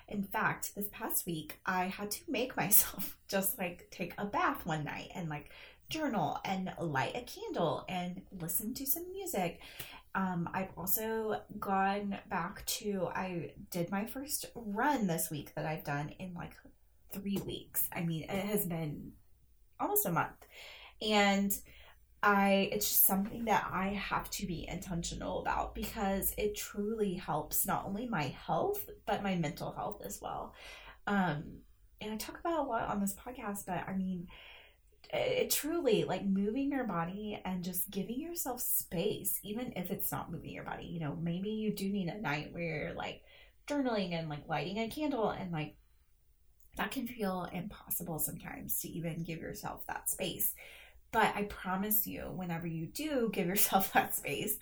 [0.07, 4.65] In fact, this past week, I had to make myself just like take a bath
[4.65, 5.51] one night and like
[5.89, 9.59] journal and light a candle and listen to some music.
[10.15, 15.83] Um, I've also gone back to, I did my first run this week that I've
[15.83, 16.53] done in like
[17.11, 17.87] three weeks.
[17.93, 19.13] I mean, it has been
[19.79, 20.45] almost a month.
[21.01, 21.55] And
[22.21, 27.65] I, it's just something that I have to be intentional about because it truly helps
[27.65, 30.53] not only my health, but my mental health as well.
[31.07, 31.59] Um,
[32.01, 34.27] and I talk about a lot on this podcast, but I mean,
[35.11, 40.31] it truly like moving your body and just giving yourself space, even if it's not
[40.31, 40.85] moving your body.
[40.85, 43.23] You know, maybe you do need a night where you're like
[43.67, 45.75] journaling and like lighting a candle, and like
[46.77, 50.53] that can feel impossible sometimes to even give yourself that space.
[51.11, 54.57] But I promise you, whenever you do give yourself that space,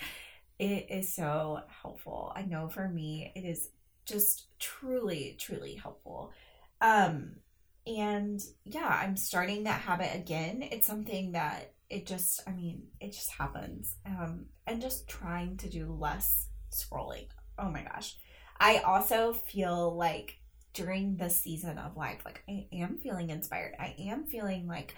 [0.60, 2.32] it is so helpful.
[2.36, 3.70] I know for me, it is
[4.06, 6.32] just truly, truly helpful.
[6.82, 7.38] Um,
[7.86, 10.64] and yeah, I'm starting that habit again.
[10.72, 13.96] It's something that it just, I mean, it just happens.
[14.06, 17.28] Um, and just trying to do less scrolling.
[17.58, 18.16] Oh my gosh.
[18.60, 20.40] I also feel like
[20.74, 23.76] during this season of life, like I am feeling inspired.
[23.80, 24.96] I am feeling like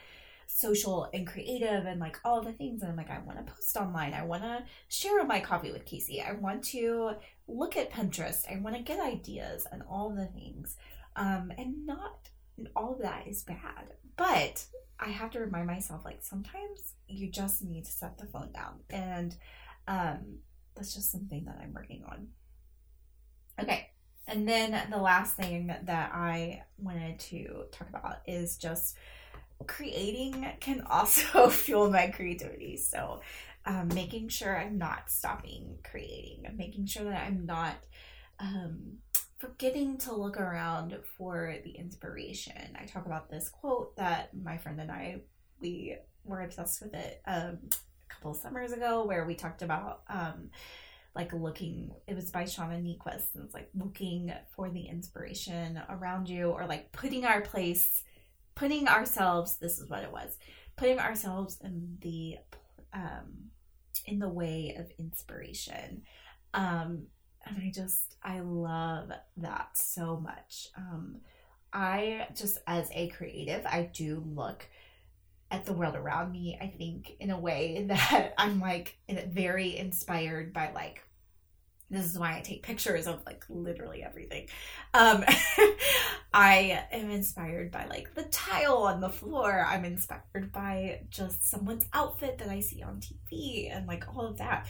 [0.51, 2.81] social and creative and like all the things.
[2.81, 4.15] And I'm like, I want to post online.
[4.15, 6.27] I want to share my coffee with Kacey.
[6.27, 7.11] I want to
[7.47, 8.51] look at Pinterest.
[8.51, 10.75] I want to get ideas and all the things.
[11.15, 12.29] Um, and not
[12.75, 13.93] all of that is bad.
[14.17, 14.65] But
[14.99, 18.79] I have to remind myself like sometimes you just need to set the phone down.
[18.89, 19.35] And
[19.87, 20.39] um,
[20.75, 22.29] that's just something that I'm working on.
[23.61, 23.91] Okay.
[24.27, 28.95] And then the last thing that I wanted to talk about is just
[29.67, 32.77] creating can also fuel my creativity.
[32.77, 33.21] So,
[33.65, 37.75] um, making sure I'm not stopping creating, making sure that I'm not
[38.39, 38.97] um,
[39.37, 42.77] forgetting to look around for the inspiration.
[42.79, 45.21] I talk about this quote that my friend and I
[45.61, 50.49] we were obsessed with it um, a couple summers ago, where we talked about um,
[51.15, 51.91] like looking.
[52.07, 56.65] It was by Shauna Niequist, and it's like looking for the inspiration around you, or
[56.65, 58.03] like putting our place,
[58.59, 59.57] putting ourselves.
[59.57, 60.37] This is what it was,
[60.75, 62.37] putting ourselves in the
[62.93, 63.51] um,
[64.05, 66.03] in the way of inspiration.
[66.53, 67.07] Um,
[67.45, 70.67] and I just I love that so much.
[70.77, 71.21] Um,
[71.71, 74.67] I just as a creative, I do look
[75.51, 76.57] at the world around me.
[76.61, 81.01] I think in a way that I'm like very inspired by like
[81.89, 84.47] this is why I take pictures of like literally everything.
[84.93, 85.23] Um,
[86.31, 89.65] I am inspired by like the tile on the floor.
[89.67, 94.37] I'm inspired by just someone's outfit that I see on TV and like all of
[94.37, 94.67] that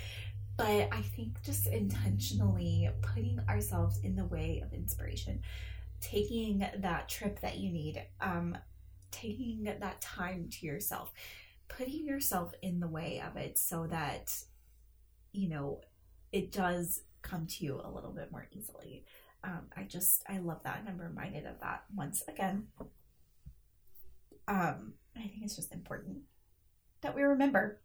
[0.60, 5.42] but I think just intentionally putting ourselves in the way of inspiration,
[6.02, 8.58] taking that trip that you need, um,
[9.10, 11.14] taking that time to yourself,
[11.70, 14.36] putting yourself in the way of it so that,
[15.32, 15.80] you know,
[16.34, 19.06] it does come to you a little bit more easily.
[19.44, 20.80] Um, I just, I love that.
[20.80, 22.68] And I'm reminded of that once again.
[24.48, 26.20] Um, I think it's just important
[27.02, 27.82] that we remember,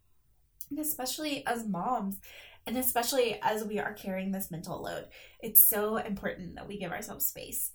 [0.69, 2.19] and especially as moms
[2.67, 5.05] and especially as we are carrying this mental load,
[5.39, 7.71] it's so important that we give ourselves space.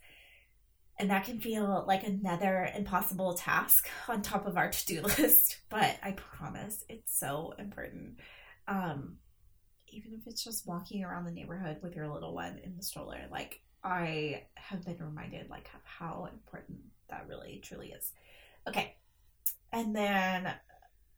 [0.99, 5.61] And that can feel like another impossible task on top of our to do list,
[5.69, 8.19] but I promise it's so important.
[8.67, 9.17] Um,
[9.89, 13.27] even if it's just walking around the neighborhood with your little one in the stroller,
[13.31, 18.13] like I have been reminded like of how important that really truly is.
[18.69, 18.97] Okay.
[19.73, 20.53] And then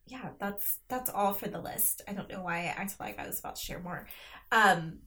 [0.05, 2.01] yeah, that's that's all for the list.
[2.07, 4.07] I don't know why I acted like I was about to share more.
[4.51, 4.99] Um,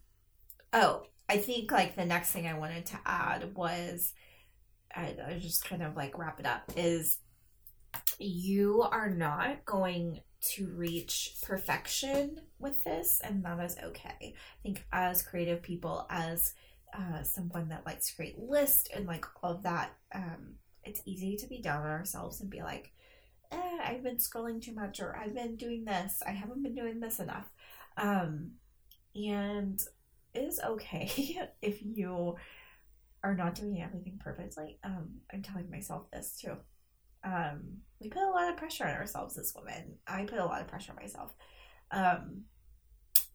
[0.72, 4.12] oh, I think like the next thing I wanted to add was,
[4.94, 7.18] I, I just kind of like wrap it up is,
[8.18, 10.20] you are not going
[10.54, 14.14] to reach perfection with this, and that is okay.
[14.20, 16.54] I think as creative people, as
[16.94, 21.36] uh, someone that likes to create lists and like all of that, um, it's easy
[21.36, 22.92] to be down on ourselves and be like,
[23.52, 26.22] eh, I've been scrolling too much or I've been doing this.
[26.26, 27.50] I haven't been doing this enough.
[27.96, 28.52] Um,
[29.14, 29.80] and
[30.34, 31.10] it is okay
[31.62, 32.36] if you
[33.22, 34.78] are not doing everything perfectly.
[34.84, 36.56] Um, I'm telling myself this too.
[37.24, 39.96] Um, we put a lot of pressure on ourselves as women.
[40.06, 41.34] I put a lot of pressure on myself.
[41.90, 42.42] Um,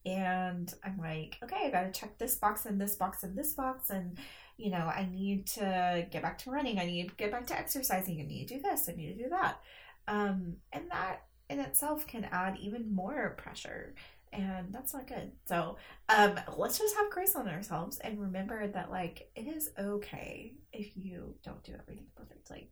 [0.05, 3.89] and I'm like, okay, I gotta check this box and this box and this box,
[3.89, 4.17] and
[4.57, 6.79] you know, I need to get back to running.
[6.79, 8.19] I need to get back to exercising.
[8.19, 8.87] I need to do this.
[8.87, 9.59] I need to do that.
[10.07, 13.95] Um, and that in itself can add even more pressure.
[14.33, 15.31] And that's not good.
[15.47, 15.77] So
[16.09, 20.95] um, let's just have grace on ourselves and remember that, like, it is okay if
[20.95, 22.69] you don't do everything perfectly.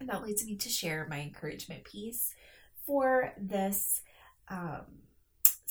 [0.00, 2.32] And that leads me to share my encouragement piece
[2.86, 4.02] for this
[4.48, 4.86] um,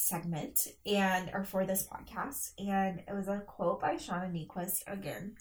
[0.01, 5.35] segment and or for this podcast, and it was a quote by Shauna Niequist again.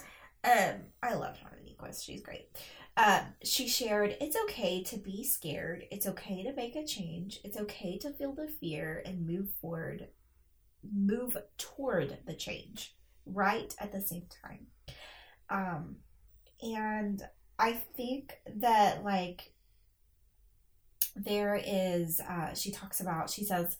[0.44, 2.48] Um, I love Shauna Niequist; she's great.
[2.96, 5.84] Um, she shared, "It's okay to be scared.
[5.90, 7.40] It's okay to make a change.
[7.42, 10.08] It's okay to feel the fear and move forward,
[10.82, 12.94] move toward the change,
[13.24, 14.66] right at the same time."
[15.48, 15.96] Um,
[16.62, 17.22] and
[17.58, 19.54] I think that like
[21.16, 23.76] there is, uh, she talks about, she says,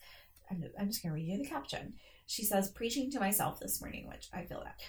[0.51, 1.93] I'm, I'm just going to read you the caption.
[2.27, 4.81] She says, preaching to myself this morning, which I feel that.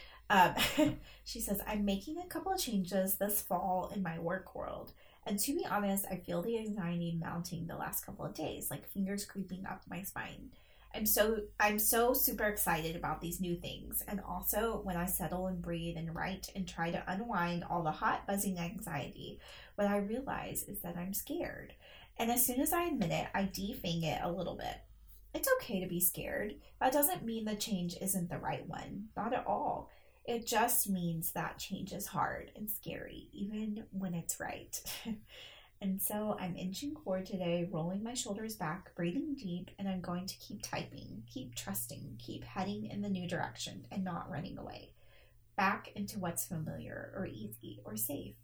[0.79, 4.93] Um, she says, I'm making a couple of changes this fall in my work world.
[5.27, 8.89] And to be honest, I feel the anxiety mounting the last couple of days, like
[8.89, 10.51] fingers creeping up my spine.
[10.95, 14.03] I'm so I'm so super excited about these new things.
[14.07, 17.93] And also when I settle and breathe and write and try to unwind all the
[17.93, 19.39] hot buzzing anxiety,
[19.77, 21.73] what I realize is that I'm scared.
[22.19, 24.77] And as soon as I admit it, I defang it a little bit.
[25.35, 26.57] It's okay to be scared.
[26.81, 29.09] That doesn't mean the change isn't the right one.
[29.17, 29.91] Not at all.
[30.25, 34.81] It just means that change is hard and scary, even when it's right.
[35.81, 40.27] and so I'm inching forward today, rolling my shoulders back, breathing deep, and I'm going
[40.27, 44.93] to keep typing, keep trusting, keep heading in the new direction and not running away.
[45.57, 48.35] Back into what's familiar or easy or safe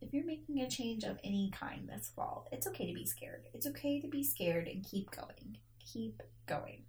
[0.00, 3.44] if you're making a change of any kind this fall, it's okay to be scared.
[3.54, 5.58] It's okay to be scared and keep going.
[5.92, 6.84] Keep going.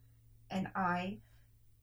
[0.50, 1.20] And I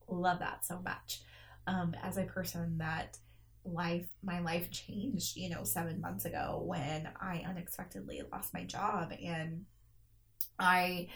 [0.08, 1.20] love that so much.
[1.66, 3.18] Um, as a person that
[3.64, 9.12] life my life changed, you know, seven months ago when I unexpectedly lost my job
[9.22, 9.64] and
[10.58, 11.08] I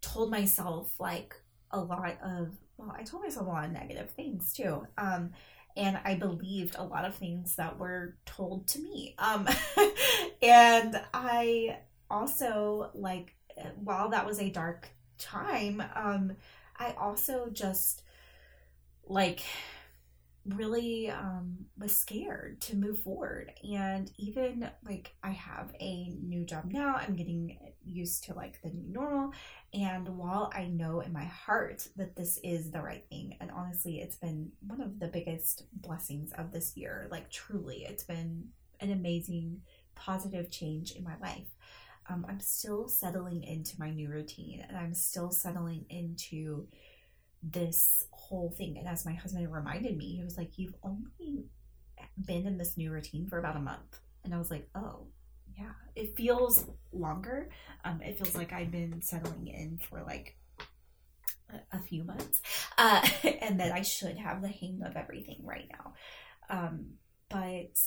[0.00, 1.34] told myself like
[1.70, 4.86] a lot of well, I told myself a lot of negative things too.
[4.98, 5.30] Um,
[5.76, 9.14] and I believed a lot of things that were told to me.
[9.18, 9.48] Um,
[10.42, 11.78] and I
[12.10, 13.34] also like
[13.76, 14.88] while that was a dark
[15.18, 16.32] time, um,
[16.76, 18.02] I also just
[19.06, 19.42] like
[20.46, 23.52] really um, was scared to move forward.
[23.68, 28.70] And even like I have a new job now, I'm getting used to like the
[28.70, 29.32] new normal.
[29.72, 34.00] And while I know in my heart that this is the right thing, and honestly,
[34.00, 38.48] it's been one of the biggest blessings of this year, like truly, it's been
[38.80, 39.62] an amazing
[39.94, 41.53] positive change in my life.
[42.08, 46.68] Um, I'm still settling into my new routine and I'm still settling into
[47.42, 48.76] this whole thing.
[48.78, 51.46] And as my husband reminded me, he was like, You've only
[52.22, 54.00] been in this new routine for about a month.
[54.24, 55.06] And I was like, Oh,
[55.56, 55.72] yeah.
[55.94, 57.50] It feels longer.
[57.84, 60.36] Um, it feels like I've been settling in for like
[61.72, 62.40] a, few months.
[62.76, 63.06] Uh,
[63.40, 65.94] and that I should have the hang of everything right now.
[66.50, 66.94] Um,
[67.28, 67.78] but,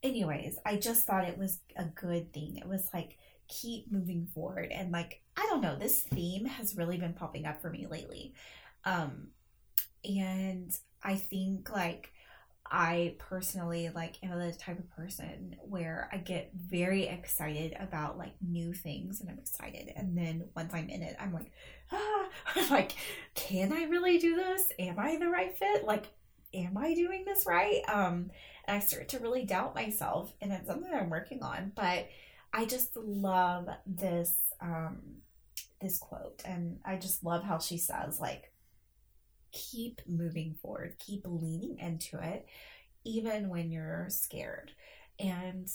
[0.00, 2.56] anyways, I just thought it was a good thing.
[2.56, 3.18] It was like,
[3.48, 4.70] keep moving forward.
[4.72, 8.34] And like i don't know this theme has really been popping up for me lately.
[8.84, 9.28] Um,
[10.04, 12.12] and I think like
[12.70, 18.34] I personally like am the type of person where I get very excited about like
[18.40, 19.92] new things and I'm excited.
[19.94, 21.52] And then once I'm in it I'm like
[21.92, 22.26] ah
[22.56, 22.92] I'm like
[23.34, 24.72] can I really do this?
[24.78, 25.84] Am I the right fit?
[25.84, 26.06] Like
[26.54, 27.82] am I doing this right?
[27.88, 28.30] Um
[28.66, 32.08] and I start to really doubt myself and it's something I'm working on but
[32.56, 34.98] I just love this um
[35.80, 38.50] this quote and I just love how she says like
[39.52, 42.46] keep moving forward, keep leaning into it,
[43.04, 44.72] even when you're scared.
[45.18, 45.68] And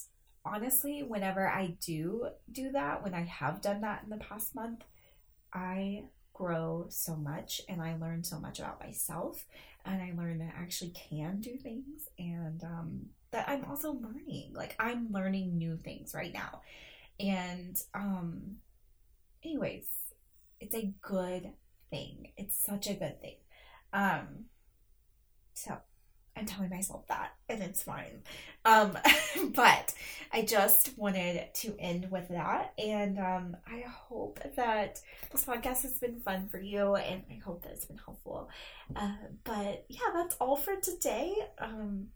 [0.43, 4.83] honestly, whenever I do do that, when I have done that in the past month,
[5.53, 9.45] I grow so much and I learn so much about myself
[9.85, 14.51] and I learn that I actually can do things and um, that I'm also learning.
[14.53, 16.61] Like I'm learning new things right now.
[17.19, 18.57] And um
[19.43, 19.85] anyways,
[20.59, 21.51] it's a good
[21.89, 22.31] thing.
[22.37, 23.35] It's such a good thing.
[23.93, 24.45] Um,
[25.53, 25.77] so
[26.35, 28.21] I'm telling myself that, and it's fine.
[28.63, 28.97] Um,
[29.53, 29.93] but
[30.31, 35.01] I just wanted to end with that, and um, I hope that
[35.31, 38.49] this podcast has been fun for you, and I hope that it's been helpful.
[38.95, 39.11] Uh,
[39.43, 41.35] but yeah, that's all for today.
[41.59, 42.07] Um,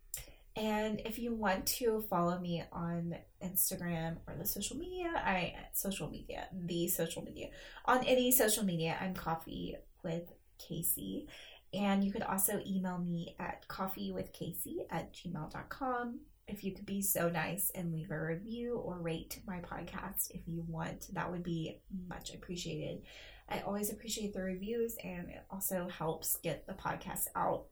[0.56, 6.10] and if you want to follow me on Instagram or the social media, I social
[6.10, 7.48] media, the social media,
[7.84, 11.26] on any social media, I'm Coffee with Kacey.
[11.74, 17.28] And you could also email me at coffeewithkacey at gmail.com if you could be so
[17.28, 21.12] nice and leave a review or rate my podcast if you want.
[21.12, 23.02] That would be much appreciated.
[23.50, 27.66] I always appreciate the reviews and it also helps get the podcast out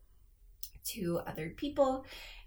[0.84, 2.04] to other people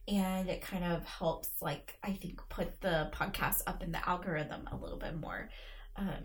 [0.08, 4.68] and it kind of helps like I think put the podcast up in the algorithm
[4.72, 5.49] a little bit more.
[5.97, 6.24] Um,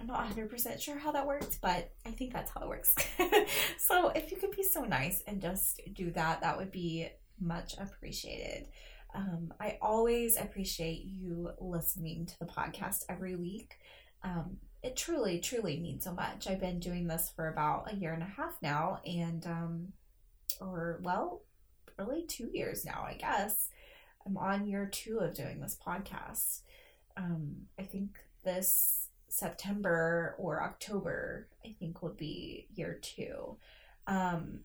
[0.00, 2.94] I'm not 100% sure how that works, but I think that's how it works.
[3.78, 7.08] so if you could be so nice and just do that, that would be
[7.40, 8.68] much appreciated.
[9.14, 13.76] Um, I always appreciate you listening to the podcast every week.
[14.22, 16.46] Um, it truly, truly means so much.
[16.46, 19.92] I've been doing this for about a year and a half now, and, um,
[20.60, 21.42] or well,
[21.98, 23.70] really two years now, I guess.
[24.26, 26.60] I'm on year two of doing this podcast.
[27.16, 33.56] Um, I think this September or October, I think, will be year two.
[34.06, 34.60] Um,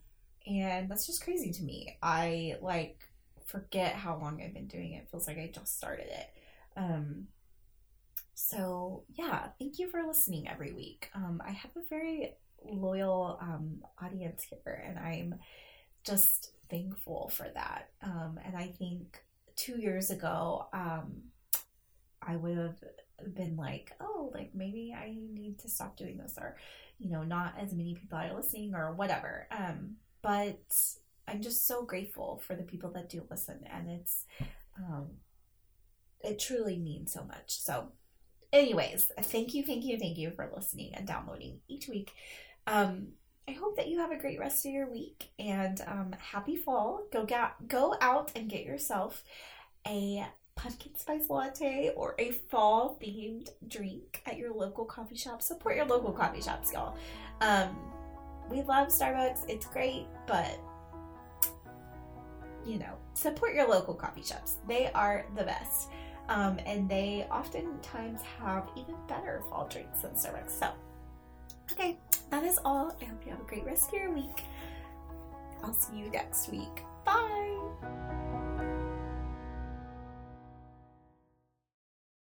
[0.48, 1.98] and that's just crazy to me.
[2.02, 3.02] I like
[3.46, 5.04] forget how long I've been doing it.
[5.04, 6.30] it feels like I just started it.
[6.78, 7.28] Um,
[8.34, 11.10] so yeah, thank you for listening every week.
[11.14, 15.36] Um, I have a very loyal um, audience here, and I'm
[16.04, 17.90] just thankful for that.
[18.02, 19.22] Um, and I think
[19.56, 21.24] two years ago, um,
[22.22, 26.58] I would have been like, oh, like maybe I need to stop doing this, or
[26.98, 29.48] you know, not as many people are listening, or whatever.
[29.52, 30.60] Um, but
[31.28, 34.26] I'm just so grateful for the people that do listen, and it's
[34.78, 35.08] um,
[36.22, 37.60] it truly means so much.
[37.60, 37.90] So,
[38.52, 42.12] anyways, thank you, thank you, thank you for listening and downloading each week.
[42.68, 43.14] Um,
[43.50, 47.02] I hope that you have a great rest of your week and um, happy fall.
[47.12, 49.24] Go get, go out and get yourself
[49.88, 50.24] a
[50.54, 55.42] pumpkin spice latte or a fall themed drink at your local coffee shop.
[55.42, 56.96] Support your local coffee shops, y'all.
[57.42, 57.76] Um,
[58.52, 59.50] we love Starbucks.
[59.50, 60.60] It's great, but
[62.64, 64.58] you know, support your local coffee shops.
[64.68, 65.90] They are the best.
[66.28, 70.52] Um, and they oftentimes have even better fall drinks than Starbucks.
[70.52, 70.72] So,
[71.74, 71.98] okay,
[72.30, 72.96] that is all.
[73.02, 74.44] I hope you have a great rest of your week.
[75.64, 76.84] I'll see you next week.
[77.06, 78.89] Bye.